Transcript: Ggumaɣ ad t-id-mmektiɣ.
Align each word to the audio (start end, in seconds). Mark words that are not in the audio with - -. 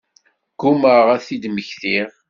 Ggumaɣ 0.53 1.07
ad 1.15 1.21
t-id-mmektiɣ. 1.25 2.07